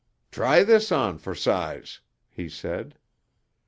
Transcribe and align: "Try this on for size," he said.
"Try 0.31 0.63
this 0.63 0.91
on 0.91 1.19
for 1.19 1.35
size," 1.35 1.99
he 2.27 2.49
said. 2.49 2.97